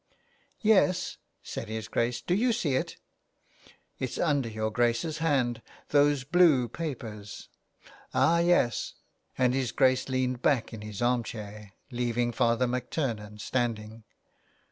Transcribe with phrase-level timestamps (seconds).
[0.61, 2.97] "Yes," said his Grace," do you see it?""
[3.99, 7.49] It's under your Grace's hand, those blue papers.""
[8.15, 8.95] Ah yes,"
[9.37, 14.03] and his Grace leaned back in his arm chair, leaving Father MacTurnan standing.